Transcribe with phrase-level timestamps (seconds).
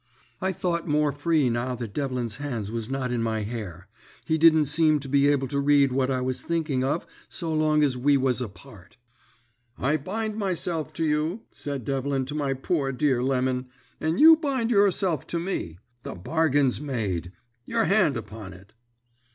[0.41, 3.87] "I thought more free now that Devlin's hands was not in my hair;
[4.25, 7.83] he didn't seem to be able to read what I was thinking of so long
[7.83, 8.97] as we was apart.
[9.77, 13.67] "'I bind myself to you,' said Devlin to my poor dear Lemon,
[13.99, 15.77] 'and you bind yourself to me.
[16.01, 17.31] The bargain's made.
[17.67, 18.73] Your hand upon it.'